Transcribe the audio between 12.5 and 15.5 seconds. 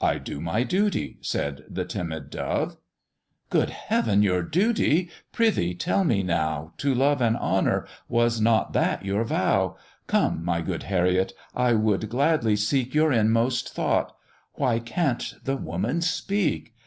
seek Your inmost thought Why can't